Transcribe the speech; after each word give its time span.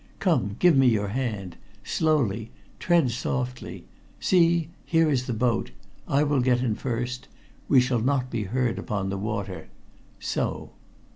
Come, 0.17 0.55
give 0.57 0.75
me 0.75 0.87
your 0.87 1.09
hand. 1.09 1.57
Slowly. 1.83 2.49
Tread 2.79 3.11
softly. 3.11 3.85
See, 4.19 4.69
here 4.83 5.11
is 5.11 5.27
the 5.27 5.31
boat. 5.33 5.69
I 6.07 6.23
will 6.23 6.39
get 6.41 6.63
in 6.63 6.73
first. 6.73 7.27
We 7.67 7.79
shall 7.81 7.99
not 8.01 8.31
be 8.31 8.45
heard 8.45 8.79
upon 8.79 9.09
the 9.11 9.17
water. 9.19 9.67
So." 10.19 10.71